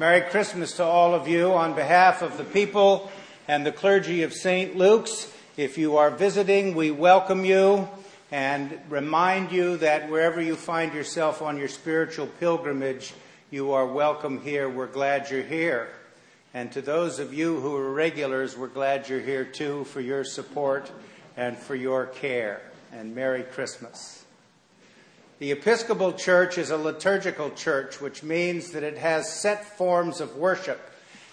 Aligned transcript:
Merry 0.00 0.22
Christmas 0.22 0.78
to 0.78 0.82
all 0.82 1.12
of 1.12 1.28
you 1.28 1.52
on 1.52 1.74
behalf 1.74 2.22
of 2.22 2.38
the 2.38 2.44
people 2.44 3.10
and 3.46 3.66
the 3.66 3.70
clergy 3.70 4.22
of 4.22 4.32
St. 4.32 4.74
Luke's. 4.74 5.30
If 5.58 5.76
you 5.76 5.98
are 5.98 6.08
visiting, 6.08 6.74
we 6.74 6.90
welcome 6.90 7.44
you 7.44 7.86
and 8.32 8.80
remind 8.88 9.52
you 9.52 9.76
that 9.76 10.08
wherever 10.08 10.40
you 10.40 10.56
find 10.56 10.94
yourself 10.94 11.42
on 11.42 11.58
your 11.58 11.68
spiritual 11.68 12.28
pilgrimage, 12.40 13.12
you 13.50 13.72
are 13.72 13.84
welcome 13.84 14.40
here. 14.40 14.70
We're 14.70 14.86
glad 14.86 15.30
you're 15.30 15.42
here. 15.42 15.90
And 16.54 16.72
to 16.72 16.80
those 16.80 17.18
of 17.18 17.34
you 17.34 17.60
who 17.60 17.76
are 17.76 17.92
regulars, 17.92 18.56
we're 18.56 18.68
glad 18.68 19.06
you're 19.06 19.20
here 19.20 19.44
too 19.44 19.84
for 19.84 20.00
your 20.00 20.24
support 20.24 20.90
and 21.36 21.58
for 21.58 21.74
your 21.74 22.06
care. 22.06 22.62
And 22.90 23.14
Merry 23.14 23.42
Christmas. 23.42 24.24
The 25.40 25.52
Episcopal 25.52 26.12
Church 26.12 26.58
is 26.58 26.68
a 26.68 26.76
liturgical 26.76 27.50
church, 27.52 27.98
which 27.98 28.22
means 28.22 28.72
that 28.72 28.82
it 28.82 28.98
has 28.98 29.32
set 29.32 29.78
forms 29.78 30.20
of 30.20 30.36
worship. 30.36 30.78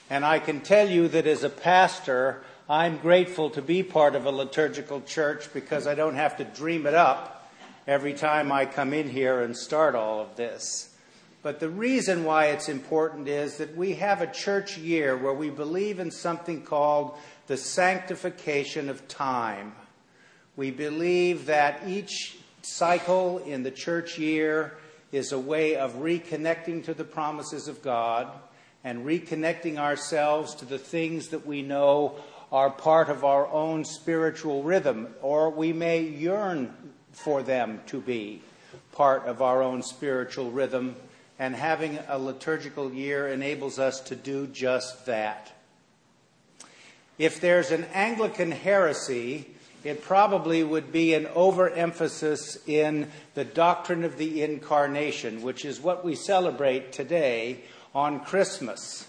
And 0.09 0.23
I 0.23 0.39
can 0.39 0.61
tell 0.61 0.87
you 0.87 1.09
that 1.09 1.27
as 1.27 1.43
a 1.43 1.49
pastor, 1.49 2.41
I'm 2.69 2.99
grateful 2.99 3.49
to 3.49 3.61
be 3.61 3.83
part 3.83 4.15
of 4.15 4.25
a 4.25 4.31
liturgical 4.31 5.01
church 5.01 5.53
because 5.53 5.87
I 5.87 5.93
don't 5.93 6.15
have 6.15 6.37
to 6.37 6.45
dream 6.45 6.87
it 6.87 6.93
up 6.93 7.51
every 7.85 8.13
time 8.13 8.49
I 8.49 8.65
come 8.65 8.93
in 8.93 9.09
here 9.09 9.41
and 9.41 9.57
start 9.57 9.93
all 9.93 10.21
of 10.21 10.37
this. 10.37 10.95
But 11.43 11.59
the 11.59 11.69
reason 11.69 12.23
why 12.23 12.45
it's 12.45 12.69
important 12.69 13.27
is 13.27 13.57
that 13.57 13.75
we 13.75 13.95
have 13.95 14.21
a 14.21 14.31
church 14.31 14.77
year 14.77 15.17
where 15.17 15.33
we 15.33 15.49
believe 15.49 15.99
in 15.99 16.11
something 16.11 16.61
called 16.61 17.17
the 17.47 17.57
sanctification 17.57 18.87
of 18.87 19.09
time. 19.09 19.75
We 20.55 20.71
believe 20.71 21.47
that 21.47 21.81
each 21.85 22.36
cycle 22.67 23.39
in 23.39 23.63
the 23.63 23.71
church 23.71 24.17
year 24.19 24.77
is 25.11 25.31
a 25.31 25.39
way 25.39 25.75
of 25.75 25.93
reconnecting 25.95 26.83
to 26.83 26.93
the 26.93 27.03
promises 27.03 27.67
of 27.67 27.81
God 27.81 28.27
and 28.83 29.05
reconnecting 29.05 29.77
ourselves 29.77 30.53
to 30.55 30.65
the 30.65 30.77
things 30.77 31.29
that 31.29 31.45
we 31.45 31.61
know 31.61 32.15
are 32.51 32.69
part 32.69 33.09
of 33.09 33.23
our 33.23 33.47
own 33.47 33.83
spiritual 33.83 34.63
rhythm, 34.63 35.07
or 35.21 35.49
we 35.49 35.73
may 35.73 36.01
yearn 36.01 36.73
for 37.11 37.41
them 37.41 37.81
to 37.87 37.99
be 37.99 38.41
part 38.91 39.25
of 39.25 39.41
our 39.41 39.61
own 39.61 39.81
spiritual 39.81 40.51
rhythm 40.51 40.95
and 41.39 41.55
having 41.55 41.99
a 42.07 42.17
liturgical 42.17 42.91
year 42.91 43.27
enables 43.27 43.79
us 43.79 44.01
to 44.01 44.15
do 44.15 44.47
just 44.47 45.05
that. 45.05 45.51
If 47.17 47.41
there's 47.41 47.71
an 47.71 47.85
Anglican 47.93 48.51
heresy, 48.51 49.55
it 49.87 50.01
probably 50.01 50.65
would 50.65 50.91
be 50.91 51.13
an 51.13 51.27
overemphasis 51.27 52.57
in 52.67 53.09
the 53.35 53.45
doctrine 53.45 54.03
of 54.03 54.17
the 54.17 54.43
incarnation, 54.43 55.41
which 55.41 55.63
is 55.63 55.79
what 55.79 56.03
we 56.03 56.13
celebrate 56.13 56.91
today 56.91 57.61
on 57.95 58.19
Christmas. 58.19 59.07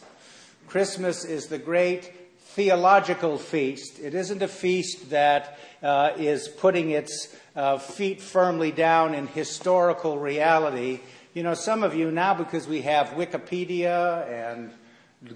Christmas 0.69 1.25
is 1.25 1.49
the 1.49 1.59
great 1.59 2.13
theological 2.39 3.39
feast. 3.39 3.99
It 3.99 4.15
isn't 4.15 4.41
a 4.41 4.47
feast 4.47 5.11
that 5.11 5.59
uh, 5.83 6.13
is 6.17 6.47
putting 6.47 6.91
its 6.91 7.35
uh, 7.57 7.79
feet 7.79 8.21
firmly 8.21 8.71
down 8.71 9.15
in 9.15 9.27
historical 9.27 10.17
reality. 10.17 11.01
You 11.35 11.43
know, 11.43 11.55
some 11.55 11.83
of 11.83 11.97
you 11.97 12.13
now, 12.13 12.35
because 12.35 12.69
we 12.69 12.83
have 12.83 13.09
Wikipedia 13.09 14.29
and 14.31 14.71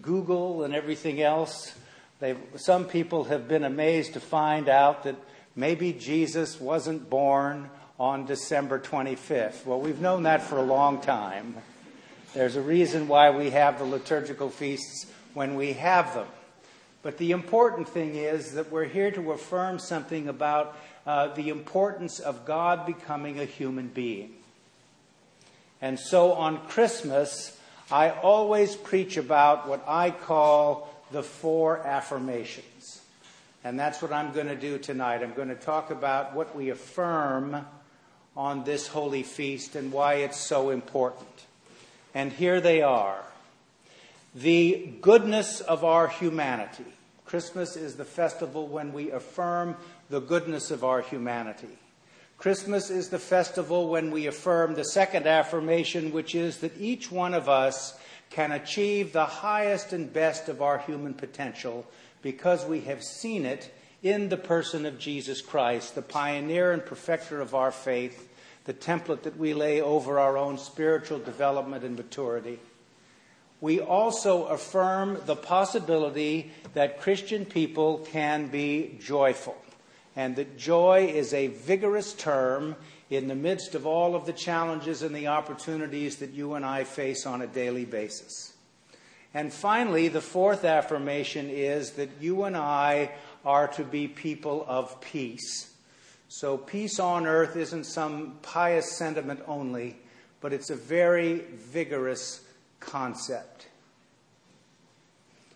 Google 0.00 0.62
and 0.62 0.72
everything 0.72 1.20
else, 1.20 1.74
some 2.54 2.84
people 2.84 3.24
have 3.24 3.48
been 3.48 3.64
amazed 3.64 4.12
to 4.12 4.20
find 4.20 4.68
out 4.68 5.02
that 5.02 5.16
maybe 5.54 5.92
Jesus 5.92 6.60
wasn't 6.60 7.08
born 7.10 7.70
on 7.98 8.26
December 8.26 8.78
25th. 8.78 9.64
Well, 9.64 9.80
we've 9.80 10.00
known 10.00 10.24
that 10.24 10.42
for 10.42 10.58
a 10.58 10.62
long 10.62 11.00
time. 11.00 11.56
There's 12.34 12.56
a 12.56 12.62
reason 12.62 13.08
why 13.08 13.30
we 13.30 13.50
have 13.50 13.78
the 13.78 13.84
liturgical 13.84 14.48
feasts 14.48 15.06
when 15.34 15.54
we 15.54 15.74
have 15.74 16.14
them. 16.14 16.26
But 17.02 17.18
the 17.18 17.32
important 17.32 17.88
thing 17.88 18.14
is 18.14 18.54
that 18.54 18.70
we're 18.70 18.84
here 18.84 19.10
to 19.10 19.32
affirm 19.32 19.78
something 19.78 20.28
about 20.28 20.76
uh, 21.06 21.34
the 21.34 21.48
importance 21.48 22.20
of 22.20 22.44
God 22.44 22.86
becoming 22.86 23.40
a 23.40 23.44
human 23.44 23.88
being. 23.88 24.34
And 25.80 25.98
so 25.98 26.32
on 26.32 26.66
Christmas, 26.68 27.58
I 27.90 28.10
always 28.10 28.76
preach 28.76 29.16
about 29.16 29.68
what 29.68 29.84
I 29.86 30.12
call 30.12 30.88
the 31.10 31.22
four 31.22 31.78
affirmations. 31.78 33.02
And 33.64 33.78
that's 33.78 34.02
what 34.02 34.12
I'm 34.12 34.32
going 34.32 34.48
to 34.48 34.56
do 34.56 34.78
tonight. 34.78 35.22
I'm 35.22 35.34
going 35.34 35.48
to 35.48 35.54
talk 35.54 35.90
about 35.90 36.34
what 36.34 36.56
we 36.56 36.70
affirm 36.70 37.64
on 38.36 38.64
this 38.64 38.88
holy 38.88 39.22
feast 39.22 39.76
and 39.76 39.92
why 39.92 40.14
it's 40.14 40.38
so 40.38 40.70
important. 40.70 41.28
And 42.14 42.32
here 42.32 42.60
they 42.60 42.82
are 42.82 43.22
the 44.34 44.92
goodness 45.00 45.60
of 45.60 45.84
our 45.84 46.08
humanity. 46.08 46.84
Christmas 47.26 47.76
is 47.76 47.96
the 47.96 48.04
festival 48.04 48.66
when 48.66 48.92
we 48.92 49.10
affirm 49.10 49.76
the 50.10 50.20
goodness 50.20 50.70
of 50.70 50.84
our 50.84 51.02
humanity. 51.02 51.78
Christmas 52.38 52.90
is 52.90 53.10
the 53.10 53.18
festival 53.18 53.88
when 53.88 54.10
we 54.10 54.26
affirm 54.26 54.74
the 54.74 54.84
second 54.84 55.26
affirmation, 55.26 56.12
which 56.12 56.34
is 56.34 56.58
that 56.58 56.78
each 56.80 57.12
one 57.12 57.34
of 57.34 57.48
us 57.48 57.96
can 58.30 58.52
achieve 58.52 59.12
the 59.12 59.26
highest 59.26 59.92
and 59.92 60.12
best 60.12 60.48
of 60.48 60.60
our 60.60 60.78
human 60.78 61.14
potential 61.14 61.86
because 62.22 62.64
we 62.64 62.80
have 62.82 63.02
seen 63.02 63.44
it 63.44 63.72
in 64.02 64.28
the 64.28 64.36
person 64.36 64.86
of 64.86 64.98
Jesus 64.98 65.40
Christ, 65.40 65.94
the 65.94 66.02
pioneer 66.02 66.72
and 66.72 66.84
perfecter 66.84 67.40
of 67.40 67.54
our 67.54 67.70
faith, 67.70 68.28
the 68.64 68.74
template 68.74 69.22
that 69.22 69.36
we 69.36 69.54
lay 69.54 69.80
over 69.80 70.18
our 70.18 70.38
own 70.38 70.58
spiritual 70.58 71.18
development 71.18 71.84
and 71.84 71.96
maturity. 71.96 72.58
We 73.60 73.80
also 73.80 74.46
affirm 74.46 75.18
the 75.24 75.36
possibility 75.36 76.50
that 76.74 77.00
Christian 77.00 77.44
people 77.44 77.98
can 77.98 78.48
be 78.48 78.98
joyful 79.00 79.56
and 80.16 80.36
that 80.36 80.58
joy 80.58 81.10
is 81.14 81.32
a 81.32 81.46
vigorous 81.46 82.12
term 82.12 82.76
in 83.08 83.28
the 83.28 83.34
midst 83.34 83.74
of 83.74 83.86
all 83.86 84.14
of 84.14 84.26
the 84.26 84.32
challenges 84.32 85.02
and 85.02 85.14
the 85.14 85.28
opportunities 85.28 86.16
that 86.16 86.30
you 86.32 86.54
and 86.54 86.66
I 86.66 86.84
face 86.84 87.26
on 87.26 87.42
a 87.42 87.46
daily 87.46 87.84
basis. 87.84 88.51
And 89.34 89.52
finally, 89.52 90.08
the 90.08 90.20
fourth 90.20 90.64
affirmation 90.64 91.48
is 91.48 91.92
that 91.92 92.10
you 92.20 92.44
and 92.44 92.56
I 92.56 93.12
are 93.44 93.68
to 93.68 93.84
be 93.84 94.06
people 94.08 94.64
of 94.68 95.00
peace. 95.00 95.72
So, 96.28 96.56
peace 96.56 96.98
on 96.98 97.26
earth 97.26 97.56
isn't 97.56 97.84
some 97.84 98.38
pious 98.42 98.96
sentiment 98.96 99.40
only, 99.46 99.96
but 100.40 100.52
it's 100.52 100.70
a 100.70 100.76
very 100.76 101.40
vigorous 101.54 102.40
concept. 102.80 103.66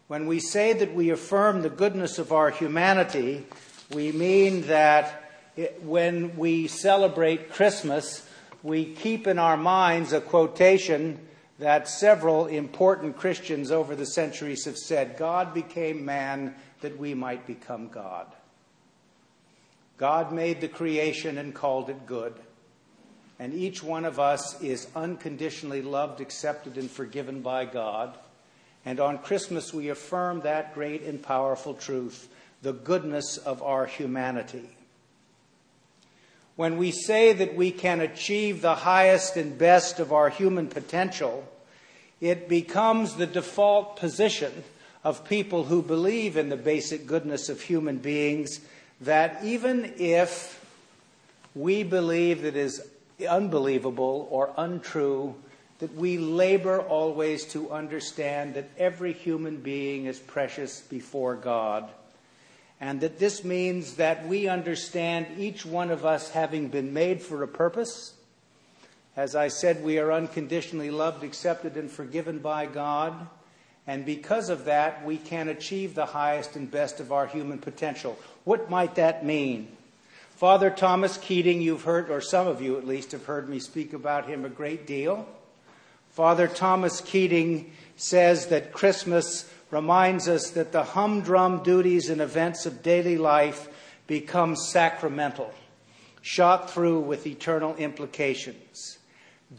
When 0.09 0.26
we 0.26 0.38
say 0.38 0.72
that 0.72 0.94
we 0.94 1.10
affirm 1.10 1.62
the 1.62 1.70
goodness 1.70 2.19
of 2.19 2.32
our 2.32 2.50
humanity, 2.50 3.44
we 3.92 4.12
mean 4.12 4.69
that 4.69 5.31
it, 5.56 5.82
when 5.82 6.36
we 6.36 6.69
celebrate 6.69 7.50
Christmas, 7.50 8.26
we 8.62 8.84
keep 8.84 9.26
in 9.26 9.38
our 9.38 9.56
minds 9.56 10.12
a 10.12 10.20
quotation 10.20 11.19
that 11.59 11.89
several 11.89 12.47
important 12.47 13.17
Christians 13.17 13.71
over 13.71 13.97
the 13.97 14.06
centuries 14.06 14.65
have 14.67 14.77
said 14.77 15.17
God 15.17 15.55
became 15.55 16.05
man 16.05 16.55
that 16.81 16.99
we 16.99 17.15
might 17.15 17.47
become 17.47 17.89
God. 17.89 18.27
God 19.97 20.33
made 20.33 20.61
the 20.61 20.69
creation 20.69 21.39
and 21.39 21.55
called 21.55 21.89
it 21.89 22.06
good. 22.06 22.34
And 23.39 23.55
each 23.55 23.83
one 23.83 24.05
of 24.05 24.19
us 24.19 24.61
is 24.62 24.89
unconditionally 24.95 25.83
loved, 25.83 26.21
accepted, 26.21 26.77
and 26.78 26.91
forgiven 26.91 27.41
by 27.43 27.65
God. 27.65 28.16
And 28.84 29.00
on 29.00 29.19
Christmas, 29.19 29.75
we 29.75 29.89
affirm 29.89 30.41
that 30.41 30.75
great 30.75 31.03
and 31.03 31.22
powerful 31.22 31.75
truth 31.75 32.28
the 32.62 32.72
goodness 32.72 33.37
of 33.37 33.62
our 33.62 33.87
humanity. 33.87 34.69
When 36.56 36.78
we 36.78 36.91
say 36.91 37.34
that 37.34 37.55
we 37.55 37.71
can 37.71 38.00
achieve 38.00 38.62
the 38.62 38.75
highest 38.75 39.37
and 39.37 39.59
best 39.59 40.00
of 40.00 40.12
our 40.12 40.31
human 40.31 40.69
potential, 40.69 41.47
it 42.21 42.49
becomes 42.49 43.15
the 43.15 43.27
default 43.27 43.97
position 43.97 44.65
of 45.04 45.28
people 45.28 45.65
who 45.65 45.83
believe 45.83 46.36
in 46.36 46.48
the 46.48 46.57
basic 46.57 47.07
goodness 47.07 47.51
of 47.51 47.60
human 47.60 47.98
beings 47.98 48.60
that 49.03 49.45
even 49.45 49.92
if 49.98 50.65
we 51.54 51.83
believe 51.83 52.42
that 52.42 52.57
is 52.57 52.89
unbelievable 53.28 54.27
or 54.30 54.53
untrue, 54.57 55.34
that 55.78 55.95
we 55.95 56.16
labor 56.16 56.80
always 56.80 57.45
to 57.45 57.71
understand 57.71 58.54
that 58.54 58.69
every 58.78 59.13
human 59.13 59.59
being 59.59 60.07
is 60.07 60.19
precious 60.19 60.80
before 60.80 61.34
God 61.34 61.89
and 62.81 63.01
that 63.01 63.19
this 63.19 63.43
means 63.43 63.95
that 63.95 64.27
we 64.27 64.49
understand 64.49 65.27
each 65.39 65.65
one 65.65 65.91
of 65.91 66.05
us 66.05 66.31
having 66.31 66.69
been 66.69 66.93
made 66.93 67.23
for 67.23 67.43
a 67.43 67.49
purpose. 67.49 68.15
As 69.17 69.34
I 69.34 69.49
said, 69.49 69.83
we 69.83 69.99
are 69.99 70.13
unconditionally 70.13 70.91
loved, 70.91 71.25
accepted, 71.25 71.77
and 71.77 71.91
forgiven 71.91 72.39
by 72.39 72.67
God. 72.67 73.28
And 73.87 74.05
because 74.05 74.51
of 74.51 74.67
that, 74.67 75.07
we 75.07 75.17
can 75.17 75.49
achieve 75.49 75.95
the 75.95 76.07
highest 76.07 76.55
and 76.57 76.71
best 76.71 77.01
of 77.01 77.13
our 77.13 77.27
human 77.27 77.59
potential. 77.59 78.19
What 78.45 78.69
might 78.69 78.97
that 78.97 79.25
mean? 79.25 79.69
Father 80.33 80.69
Thomas 80.69 81.17
Keating, 81.17 81.63
you've 81.63 81.84
heard, 81.84 82.11
or 82.11 82.21
some 82.21 82.47
of 82.47 82.61
you 82.61 82.77
at 82.77 82.87
least 82.87 83.13
have 83.13 83.25
heard 83.25 83.49
me 83.49 83.59
speak 83.59 83.95
about 83.95 84.27
him 84.28 84.45
a 84.45 84.51
great 84.51 84.87
deal. 84.87 85.27
Father 86.11 86.47
Thomas 86.47 87.01
Keating 87.01 87.73
says 87.97 88.49
that 88.49 88.73
Christmas 88.73 89.51
reminds 89.71 90.28
us 90.28 90.51
that 90.51 90.72
the 90.72 90.84
humdrum 90.84 91.63
duties 91.63 92.09
and 92.09 92.21
events 92.21 92.66
of 92.66 92.83
daily 92.83 93.16
life 93.16 93.68
become 94.07 94.54
sacramental, 94.54 95.53
shot 96.22 96.71
through 96.71 97.01
with 97.01 97.27
eternal 97.27 97.74
implications. 97.77 98.98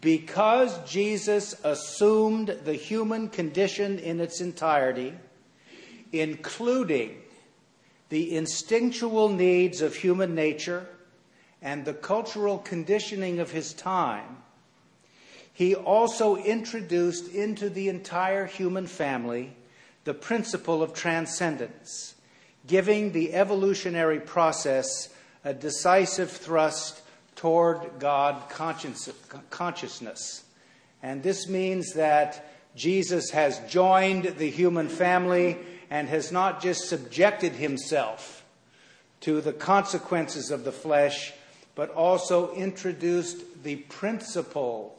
Because 0.02 0.78
Jesus 0.90 1.56
assumed 1.64 2.58
the 2.66 2.74
human 2.74 3.30
condition 3.30 4.00
in 4.00 4.20
its 4.20 4.42
entirety, 4.42 5.14
including 6.12 7.18
the 8.10 8.36
instinctual 8.36 9.30
needs 9.30 9.82
of 9.82 9.96
human 9.96 10.36
nature 10.36 10.88
and 11.62 11.84
the 11.84 11.94
cultural 11.94 12.58
conditioning 12.60 13.40
of 13.40 13.52
his 13.52 13.74
time, 13.74 14.38
he 15.54 15.74
also 15.74 16.36
introduced 16.36 17.34
into 17.34 17.70
the 17.70 17.90
entire 17.90 18.46
human 18.46 18.88
family 18.88 19.56
the 20.08 20.14
principle 20.14 20.82
of 20.82 20.94
transcendence, 20.94 22.16
giving 22.66 23.12
the 23.12 23.34
evolutionary 23.34 24.22
process 24.22 25.10
a 25.44 25.54
decisive 25.54 26.32
thrust 26.32 27.02
toward 27.36 28.00
God 28.00 28.42
consciousness. 28.48 30.46
And 31.04 31.22
this 31.22 31.50
means 31.50 31.92
that 31.96 32.50
Jesus 32.74 33.32
has 33.32 33.60
joined 33.68 34.38
the 34.38 34.50
human 34.50 34.88
family 34.88 35.58
and 35.90 36.08
has 36.08 36.32
not 36.32 36.62
just 36.62 36.88
subjected 36.88 37.52
himself 37.52 38.46
to 39.20 39.42
the 39.42 39.52
consequences 39.52 40.52
of 40.52 40.64
the 40.64 40.72
flesh, 40.72 41.34
but 41.76 41.90
also 41.90 42.54
introduced 42.54 43.62
the 43.62 43.76
principle 43.76 44.97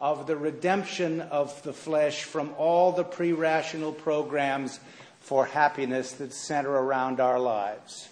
of 0.00 0.26
the 0.26 0.36
redemption 0.36 1.20
of 1.20 1.62
the 1.62 1.72
flesh 1.72 2.24
from 2.24 2.52
all 2.56 2.92
the 2.92 3.04
pre 3.04 3.32
rational 3.32 3.92
programs 3.92 4.80
for 5.20 5.44
happiness 5.44 6.12
that 6.12 6.32
center 6.32 6.70
around 6.70 7.20
our 7.20 7.38
lives. 7.38 8.08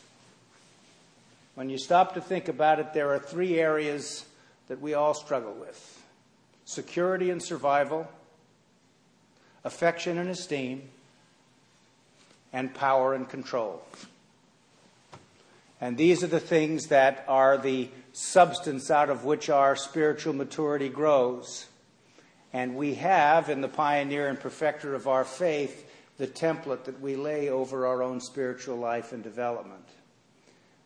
When 1.55 1.71
you 1.71 1.79
stop 1.79 2.15
to 2.15 2.21
think 2.21 2.49
about 2.49 2.79
it, 2.79 2.93
there 2.93 3.13
are 3.13 3.19
three 3.19 3.59
areas 3.59 4.25
that 4.69 4.81
we 4.81 4.95
all 4.95 5.15
struggle 5.15 5.55
with 5.55 5.95
security 6.65 7.31
and 7.31 7.43
survival, 7.43 8.07
affection 9.65 10.19
and 10.19 10.29
esteem, 10.29 10.83
and 12.53 12.75
power 12.75 13.15
and 13.15 13.29
control. 13.29 13.83
And 15.81 15.97
these 15.97 16.23
are 16.23 16.29
the 16.29 16.41
things 16.41 16.89
that 16.89 17.25
are 17.27 17.57
the 17.57 17.89
substance 18.13 18.91
out 18.91 19.11
of 19.11 19.25
which 19.25 19.49
our 19.49 19.77
spiritual 19.77 20.35
maturity 20.35 20.89
grows. 20.89 21.67
And 22.53 22.77
we 22.77 22.95
have, 22.95 23.51
in 23.51 23.61
the 23.61 23.69
pioneer 23.69 24.29
and 24.29 24.41
perfecter 24.41 24.95
of 24.95 25.07
our 25.07 25.25
faith, 25.25 25.91
the 26.17 26.27
template 26.27 26.85
that 26.85 27.01
we 27.01 27.17
lay 27.17 27.49
over 27.49 27.87
our 27.87 28.03
own 28.03 28.21
spiritual 28.21 28.77
life 28.77 29.13
and 29.13 29.23
development. 29.23 29.87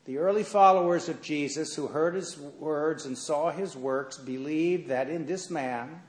The 0.05 0.19
early 0.19 0.43
followers 0.43 1.09
of 1.09 1.23
Jesus 1.23 1.75
who 1.75 1.87
heard 1.87 2.14
his 2.14 2.37
words 2.37 3.06
and 3.06 3.17
saw 3.17 3.50
his 3.50 3.76
works 3.76 4.19
believed 4.19 4.88
that 4.88 5.09
in 5.09 5.26
this 5.26 5.49
man, 5.49 6.03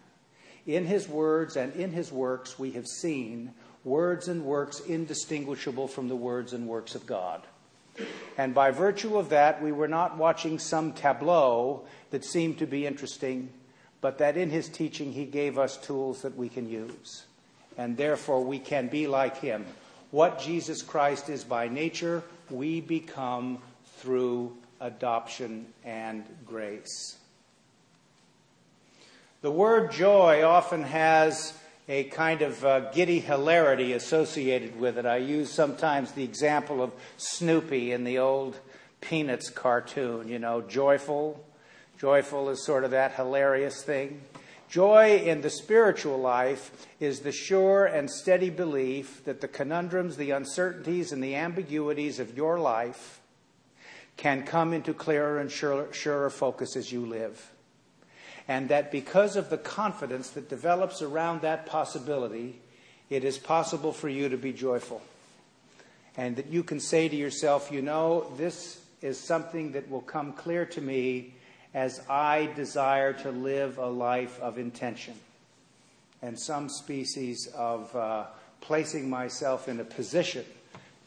in 0.65 0.85
his 0.85 1.07
words 1.07 1.55
and 1.55 1.73
in 1.75 1.91
his 1.91 2.11
works, 2.11 2.57
we 2.57 2.71
have 2.71 2.87
seen 2.87 3.53
words 3.83 4.27
and 4.27 4.45
works 4.45 4.79
indistinguishable 4.79 5.87
from 5.87 6.07
the 6.07 6.15
words 6.15 6.53
and 6.53 6.67
works 6.67 6.95
of 6.95 7.05
God. 7.05 7.43
And 8.37 8.55
by 8.55 8.71
virtue 8.71 9.17
of 9.17 9.29
that, 9.29 9.61
we 9.61 9.71
were 9.71 9.87
not 9.87 10.17
watching 10.17 10.57
some 10.57 10.93
tableau 10.93 11.85
that 12.09 12.25
seemed 12.25 12.57
to 12.57 12.65
be 12.65 12.87
interesting 12.87 13.49
but 14.03 14.17
that 14.17 14.35
in 14.35 14.49
his 14.49 14.67
teaching 14.67 15.13
he 15.13 15.23
gave 15.23 15.57
us 15.57 15.77
tools 15.77 16.23
that 16.23 16.35
we 16.35 16.49
can 16.49 16.69
use. 16.69 17.23
And 17.77 17.95
therefore 17.95 18.43
we 18.43 18.59
can 18.59 18.89
be 18.89 19.07
like 19.07 19.37
him. 19.39 19.65
What 20.11 20.39
Jesus 20.39 20.81
Christ 20.81 21.29
is 21.29 21.45
by 21.45 21.69
nature, 21.69 22.21
we 22.49 22.81
become 22.81 23.59
through 23.99 24.57
adoption 24.81 25.67
and 25.85 26.25
grace. 26.45 27.17
The 29.41 29.51
word 29.51 29.93
joy 29.93 30.43
often 30.43 30.83
has 30.83 31.53
a 31.87 32.03
kind 32.03 32.41
of 32.41 32.65
uh, 32.65 32.91
giddy 32.91 33.21
hilarity 33.21 33.93
associated 33.93 34.77
with 34.77 34.97
it. 34.97 35.05
I 35.05 35.17
use 35.17 35.49
sometimes 35.49 36.11
the 36.11 36.25
example 36.25 36.83
of 36.83 36.91
Snoopy 37.15 37.93
in 37.93 38.03
the 38.03 38.19
old 38.19 38.59
Peanuts 38.99 39.49
cartoon, 39.49 40.27
you 40.27 40.39
know, 40.39 40.61
joyful, 40.61 41.41
Joyful 42.03 42.49
is 42.49 42.65
sort 42.65 42.83
of 42.83 42.91
that 42.91 43.13
hilarious 43.13 43.81
thing. 43.81 44.19
Joy 44.67 45.21
in 45.23 45.39
the 45.39 45.49
spiritual 45.49 46.17
life 46.17 46.85
is 46.99 47.21
the 47.21 47.31
sure 47.31 47.85
and 47.85 48.11
steady 48.11 48.49
belief 48.49 49.23
that 49.23 49.39
the 49.39 49.47
conundrums, 49.47 50.17
the 50.17 50.31
uncertainties, 50.31 51.13
and 51.13 51.23
the 51.23 51.35
ambiguities 51.35 52.19
of 52.19 52.35
your 52.35 52.59
life 52.59 53.21
can 54.17 54.43
come 54.43 54.73
into 54.73 54.93
clearer 54.93 55.39
and 55.39 55.49
surer, 55.49 55.93
surer 55.93 56.29
focus 56.29 56.75
as 56.75 56.91
you 56.91 57.05
live. 57.05 57.53
And 58.49 58.67
that 58.67 58.91
because 58.91 59.37
of 59.37 59.49
the 59.49 59.57
confidence 59.57 60.31
that 60.31 60.49
develops 60.49 61.01
around 61.01 61.39
that 61.43 61.65
possibility, 61.65 62.59
it 63.09 63.23
is 63.23 63.37
possible 63.37 63.93
for 63.93 64.09
you 64.09 64.27
to 64.27 64.37
be 64.37 64.51
joyful. 64.51 65.01
And 66.17 66.35
that 66.35 66.47
you 66.47 66.63
can 66.63 66.81
say 66.81 67.07
to 67.07 67.15
yourself, 67.15 67.71
you 67.71 67.81
know, 67.81 68.29
this 68.35 68.81
is 69.01 69.17
something 69.17 69.71
that 69.71 69.89
will 69.89 70.01
come 70.01 70.33
clear 70.33 70.65
to 70.65 70.81
me 70.81 71.35
as 71.73 72.01
I 72.09 72.49
desire 72.55 73.13
to 73.13 73.31
live 73.31 73.77
a 73.77 73.87
life 73.87 74.39
of 74.39 74.57
intention 74.57 75.15
and 76.21 76.39
some 76.39 76.69
species 76.69 77.47
of 77.55 77.93
uh, 77.95 78.25
placing 78.61 79.09
myself 79.09 79.67
in 79.67 79.79
a 79.79 79.83
position 79.83 80.45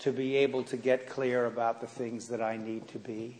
to 0.00 0.12
be 0.12 0.36
able 0.36 0.62
to 0.64 0.76
get 0.76 1.08
clear 1.08 1.46
about 1.46 1.80
the 1.80 1.86
things 1.86 2.28
that 2.28 2.42
I 2.42 2.56
need 2.56 2.88
to 2.88 2.98
be. 2.98 3.38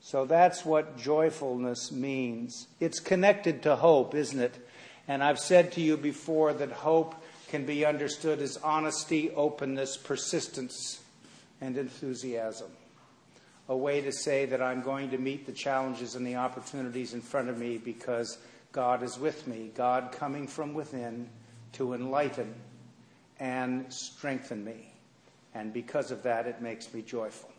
So 0.00 0.24
that's 0.24 0.64
what 0.64 0.98
joyfulness 0.98 1.92
means. 1.92 2.66
It's 2.80 2.98
connected 2.98 3.62
to 3.62 3.76
hope, 3.76 4.14
isn't 4.14 4.40
it? 4.40 4.54
And 5.06 5.22
I've 5.22 5.38
said 5.38 5.72
to 5.72 5.80
you 5.80 5.96
before 5.96 6.52
that 6.54 6.72
hope 6.72 7.14
can 7.48 7.64
be 7.64 7.84
understood 7.84 8.40
as 8.40 8.56
honesty, 8.56 9.30
openness, 9.30 9.96
persistence, 9.96 11.00
and 11.60 11.76
enthusiasm 11.76 12.70
a 13.68 13.76
way 13.76 14.00
to 14.00 14.12
say 14.12 14.46
that 14.46 14.62
I'm 14.62 14.82
going 14.82 15.10
to 15.10 15.18
meet 15.18 15.46
the 15.46 15.52
challenges 15.52 16.14
and 16.14 16.26
the 16.26 16.36
opportunities 16.36 17.14
in 17.14 17.20
front 17.20 17.48
of 17.48 17.58
me 17.58 17.78
because 17.78 18.38
God 18.72 19.02
is 19.02 19.18
with 19.18 19.46
me, 19.46 19.70
God 19.74 20.12
coming 20.12 20.46
from 20.46 20.74
within 20.74 21.28
to 21.72 21.94
enlighten 21.94 22.54
and 23.40 23.92
strengthen 23.92 24.64
me. 24.64 24.92
And 25.54 25.72
because 25.72 26.10
of 26.10 26.22
that, 26.22 26.46
it 26.46 26.60
makes 26.60 26.92
me 26.92 27.02
joyful. 27.02 27.50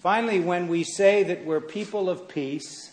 Finally, 0.00 0.40
when 0.40 0.66
we 0.66 0.82
say 0.82 1.22
that 1.22 1.44
we're 1.44 1.60
people 1.60 2.10
of 2.10 2.26
peace, 2.26 2.92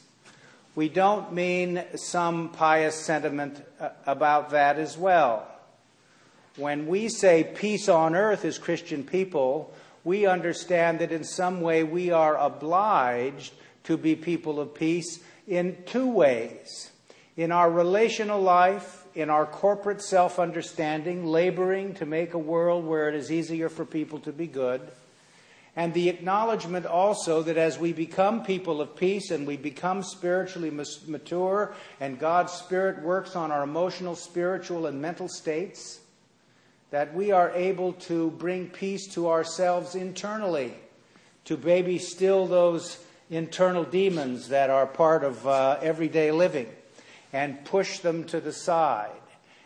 we 0.75 0.87
don't 0.87 1.33
mean 1.33 1.83
some 1.95 2.49
pious 2.49 2.95
sentiment 2.95 3.61
uh, 3.79 3.89
about 4.05 4.51
that 4.51 4.77
as 4.77 4.95
well. 4.97 5.47
When 6.55 6.87
we 6.87 7.09
say 7.09 7.43
peace 7.55 7.89
on 7.89 8.15
earth 8.15 8.45
as 8.45 8.57
Christian 8.57 9.03
people, 9.03 9.73
we 10.03 10.25
understand 10.25 10.99
that 10.99 11.11
in 11.11 11.23
some 11.23 11.61
way 11.61 11.83
we 11.83 12.11
are 12.11 12.37
obliged 12.37 13.53
to 13.83 13.97
be 13.97 14.15
people 14.15 14.59
of 14.59 14.73
peace 14.73 15.19
in 15.47 15.77
two 15.85 16.07
ways. 16.07 16.91
In 17.35 17.51
our 17.51 17.71
relational 17.71 18.41
life, 18.41 19.05
in 19.15 19.29
our 19.29 19.45
corporate 19.45 20.01
self 20.01 20.39
understanding, 20.39 21.25
laboring 21.25 21.93
to 21.95 22.05
make 22.05 22.33
a 22.33 22.39
world 22.39 22.85
where 22.85 23.09
it 23.09 23.15
is 23.15 23.31
easier 23.31 23.69
for 23.69 23.85
people 23.85 24.19
to 24.19 24.31
be 24.31 24.47
good, 24.47 24.81
and 25.75 25.93
the 25.93 26.09
acknowledgement 26.09 26.85
also 26.85 27.41
that 27.43 27.57
as 27.57 27.79
we 27.79 27.93
become 27.93 28.43
people 28.43 28.81
of 28.81 28.95
peace 28.95 29.31
and 29.31 29.47
we 29.47 29.55
become 29.55 30.03
spiritually 30.03 30.71
mature, 31.07 31.73
and 31.99 32.19
God's 32.19 32.51
Spirit 32.53 33.01
works 33.01 33.35
on 33.35 33.51
our 33.51 33.63
emotional, 33.63 34.15
spiritual, 34.15 34.87
and 34.87 35.01
mental 35.01 35.29
states, 35.29 36.01
that 36.91 37.13
we 37.13 37.31
are 37.31 37.51
able 37.51 37.93
to 37.93 38.31
bring 38.31 38.67
peace 38.67 39.07
to 39.13 39.29
ourselves 39.29 39.95
internally, 39.95 40.73
to 41.45 41.57
maybe 41.57 41.97
still 41.99 42.47
those 42.47 43.03
internal 43.29 43.83
demons 43.83 44.49
that 44.49 44.69
are 44.69 44.87
part 44.87 45.23
of 45.23 45.45
uh, 45.47 45.77
everyday 45.81 46.31
living, 46.31 46.67
and 47.31 47.63
push 47.65 47.99
them 47.99 48.23
to 48.23 48.39
the 48.39 48.53
side 48.53 49.11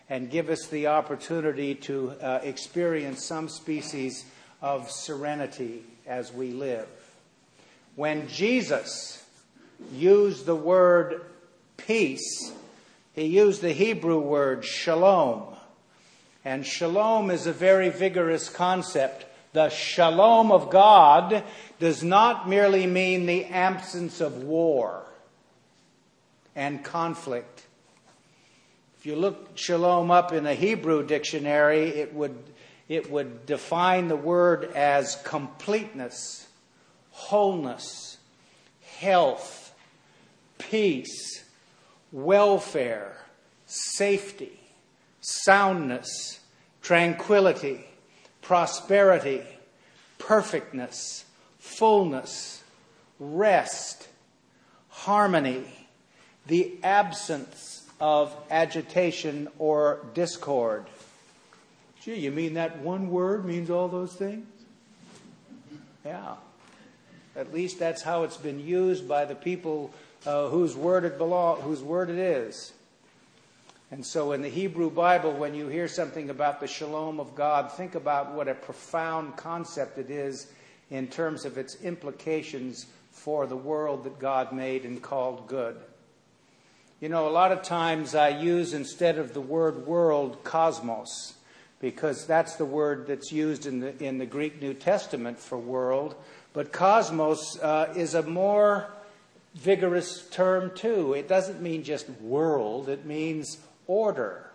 and 0.10 0.30
give 0.30 0.50
us 0.50 0.68
the 0.68 0.88
opportunity 0.88 1.74
to 1.74 2.12
uh, 2.22 2.40
experience 2.44 3.24
some 3.24 3.48
species 3.48 4.26
of 4.62 4.92
serenity 4.92 5.84
as 6.06 6.32
we 6.34 6.52
live. 6.52 6.88
When 7.96 8.28
Jesus 8.28 9.24
used 9.94 10.46
the 10.46 10.56
word 10.56 11.22
peace, 11.78 12.52
he 13.14 13.26
used 13.26 13.62
the 13.62 13.72
Hebrew 13.72 14.20
word 14.20 14.66
shalom 14.66 15.54
and 16.46 16.66
shalom 16.66 17.32
is 17.32 17.48
a 17.48 17.54
very 17.54 17.90
vigorous 17.90 18.50
concept. 18.50 19.26
The 19.54 19.70
shalom 19.70 20.52
of 20.52 20.70
God 20.70 21.44
does 21.80 22.04
not 22.04 22.50
merely 22.50 22.88
mean 22.88 23.26
the 23.26 23.46
absence 23.46 24.20
of 24.22 24.44
war 24.44 25.06
and 26.56 26.84
conflict 26.84 27.64
If 29.04 29.08
you 29.08 29.18
look 29.18 29.58
shalom 29.58 30.12
up 30.12 30.32
in 30.32 30.48
a 30.48 30.54
Hebrew 30.54 31.06
dictionary, 31.06 31.90
it 31.90 32.14
would, 32.14 32.42
it 32.88 33.12
would 33.12 33.46
define 33.46 34.08
the 34.08 34.16
word 34.16 34.72
as 34.76 35.18
completeness, 35.26 36.48
wholeness, 37.12 38.18
health, 39.00 39.76
peace, 40.58 41.44
welfare, 42.14 43.18
safety, 43.66 44.58
soundness, 45.24 46.42
tranquility, 46.82 47.86
prosperity, 48.42 49.42
perfectness, 50.18 51.24
fullness, 51.60 52.62
rest, 53.20 54.10
harmony, 54.90 55.64
the 56.46 56.74
absence 56.84 57.90
of 58.02 58.36
agitation 58.52 59.48
or 59.60 60.06
discord. 60.14 60.86
Gee, 62.02 62.16
you 62.16 62.32
mean 62.32 62.56
that 62.56 62.80
one 62.80 63.10
word 63.10 63.46
means 63.46 63.70
all 63.70 63.88
those 63.88 64.14
things? 64.14 64.46
Yeah. 66.06 66.36
At 67.34 67.54
least 67.54 67.80
that's 67.80 68.02
how 68.02 68.24
it's 68.24 68.36
been 68.36 68.60
used 68.60 69.08
by 69.08 69.24
the 69.24 69.36
people 69.36 69.94
uh, 70.26 70.50
whose 70.50 70.76
word 70.76 71.06
it 71.06 71.18
belong, 71.18 71.62
whose 71.62 71.82
word 71.82 72.10
it 72.10 72.18
is. 72.18 72.74
And 73.94 74.04
so 74.04 74.32
in 74.32 74.42
the 74.42 74.50
Hebrew 74.50 74.90
Bible, 74.90 75.34
when 75.34 75.54
you 75.54 75.68
hear 75.68 75.88
something 75.88 76.32
about 76.32 76.60
the 76.60 76.66
shalom 76.66 77.20
of 77.20 77.36
God, 77.36 77.72
think 77.72 77.94
about 77.94 78.34
what 78.34 78.48
a 78.48 78.56
profound 78.56 79.38
concept 79.38 80.00
it 80.00 80.10
is 80.10 80.48
in 80.90 81.06
terms 81.06 81.46
of 81.46 81.60
its 81.60 81.80
implications 81.84 82.88
for 83.12 83.46
the 83.46 83.56
world 83.56 84.06
that 84.06 84.18
God 84.18 84.52
made 84.52 84.84
and 84.84 85.00
called 85.00 85.48
good. 85.48 85.78
You 87.02 87.10
know, 87.10 87.28
a 87.28 87.30
lot 87.30 87.52
of 87.52 87.62
times 87.62 88.16
I 88.16 88.30
use 88.30 88.74
instead 88.74 89.20
of 89.20 89.36
the 89.36 89.42
word 89.42 89.86
world, 89.86 90.44
cosmos, 90.44 91.36
because 91.80 92.26
that's 92.26 92.56
the 92.56 92.66
word 92.66 93.06
that's 93.06 93.32
used 93.32 93.68
in 93.68 93.80
the, 93.80 94.04
in 94.04 94.18
the 94.18 94.26
Greek 94.26 94.60
New 94.60 94.74
Testament 94.74 95.38
for 95.38 95.60
world. 95.60 96.16
But 96.52 96.72
cosmos 96.72 97.60
uh, 97.60 97.94
is 97.96 98.16
a 98.16 98.24
more 98.24 98.92
vigorous 99.54 100.28
term, 100.30 100.72
too. 100.74 101.14
It 101.14 101.28
doesn't 101.28 101.62
mean 101.62 101.84
just 101.84 102.10
world, 102.10 102.90
it 102.90 103.06
means 103.06 103.60
order. 103.88 104.50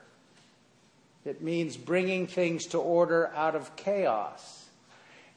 It 1.25 1.43
means 1.43 1.77
bringing 1.77 2.27
things 2.27 2.67
to 2.67 2.79
order 2.79 3.31
out 3.35 3.55
of 3.55 3.77
chaos. 3.77 4.67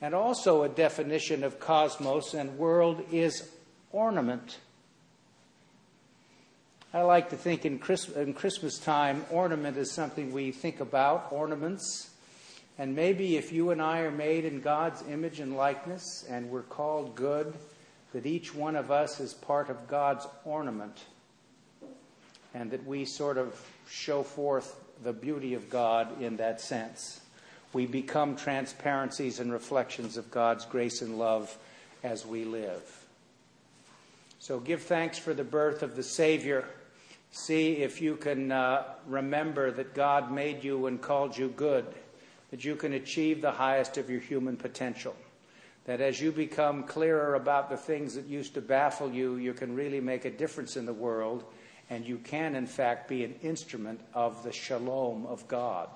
And 0.02 0.16
also, 0.16 0.64
a 0.64 0.70
definition 0.70 1.44
of 1.44 1.60
cosmos 1.60 2.34
and 2.34 2.58
world 2.58 3.04
is 3.12 3.50
ornament. 3.92 4.58
I 6.94 7.04
like 7.04 7.30
to 7.30 7.38
think 7.38 7.66
in, 7.66 7.80
Christ- 7.80 8.16
in 8.16 8.34
Christmas 8.34 8.78
time, 8.78 9.26
ornament 9.30 9.78
is 9.78 9.94
something 9.94 10.32
we 10.32 10.52
think 10.52 10.80
about, 10.80 11.28
ornaments. 11.32 12.10
And 12.78 12.96
maybe 12.96 13.38
if 13.38 13.54
you 13.54 13.72
and 13.72 13.82
I 13.82 14.00
are 14.00 14.12
made 14.12 14.44
in 14.44 14.60
God's 14.60 15.02
image 15.04 15.40
and 15.40 15.56
likeness 15.56 16.26
and 16.30 16.50
we're 16.50 16.64
called 16.64 17.16
good, 17.16 17.54
that 18.12 18.26
each 18.26 18.54
one 18.54 18.76
of 18.76 18.92
us 18.92 19.20
is 19.20 19.34
part 19.34 19.70
of 19.70 19.88
God's 19.88 20.28
ornament. 20.44 21.06
And 22.54 22.72
that 22.72 22.86
we 22.86 23.06
sort 23.06 23.38
of 23.38 23.56
show 23.90 24.24
forth 24.24 24.76
the 25.04 25.14
beauty 25.14 25.54
of 25.54 25.70
God 25.70 26.22
in 26.22 26.38
that 26.38 26.62
sense. 26.62 27.22
We 27.74 27.86
become 27.86 28.36
transparencies 28.36 29.40
and 29.40 29.52
reflections 29.52 30.18
of 30.18 30.30
God's 30.30 30.66
grace 30.66 31.02
and 31.02 31.18
love 31.18 31.58
as 32.04 32.26
we 32.26 32.44
live. 32.44 33.06
So 34.40 34.60
give 34.60 34.82
thanks 34.82 35.18
for 35.18 35.34
the 35.34 35.44
birth 35.44 35.84
of 35.84 35.96
the 35.96 36.04
Savior. 36.04 36.66
See 37.32 37.78
if 37.78 38.02
you 38.02 38.16
can 38.16 38.52
uh, 38.52 38.84
remember 39.08 39.72
that 39.72 39.94
God 39.94 40.32
made 40.32 40.64
you 40.64 40.88
and 40.88 41.02
called 41.02 41.38
you 41.38 41.50
good, 41.50 41.86
that 42.50 42.66
you 42.66 42.76
can 42.76 42.94
achieve 42.94 43.42
the 43.42 43.52
highest 43.52 43.98
of 43.98 44.10
your 44.10 44.20
human 44.20 44.58
potential. 44.58 45.16
That 45.86 46.02
as 46.02 46.20
you 46.20 46.32
become 46.32 46.84
clearer 46.84 47.36
about 47.36 47.70
the 47.70 47.78
things 47.78 48.16
that 48.16 48.26
used 48.26 48.54
to 48.56 48.62
baffle 48.62 49.12
you, 49.12 49.38
you 49.38 49.54
can 49.54 49.76
really 49.76 50.02
make 50.02 50.26
a 50.26 50.32
difference 50.32 50.76
in 50.76 50.86
the 50.86 50.94
world 50.94 51.46
and 51.92 52.08
you 52.08 52.18
can, 52.18 52.56
in 52.56 52.66
fact, 52.66 53.10
be 53.10 53.26
an 53.26 53.36
instrument 53.44 54.00
of 54.14 54.44
the 54.44 54.52
shalom 54.54 55.26
of 55.26 55.46
God. 55.50 55.90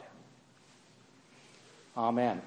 Amen. 1.95 2.41